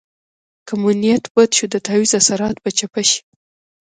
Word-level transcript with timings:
که 0.67 0.73
مو 0.81 0.91
نیت 1.01 1.25
بد 1.35 1.49
شو 1.57 1.65
د 1.71 1.75
تعویض 1.85 2.11
اثرات 2.19 2.55
به 2.63 2.69
چپه 2.77 3.01
شي. 3.09 3.19